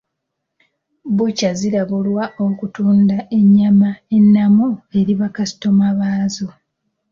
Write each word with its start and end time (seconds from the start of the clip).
Bbukya 1.09 1.49
ziwabulwa 1.59 2.23
okutunda 2.47 3.17
ennyama 3.37 3.89
ennamu 4.17 4.67
eri 4.99 5.13
ba 5.19 5.27
kaasitoma 5.35 5.87
baazo. 5.99 6.47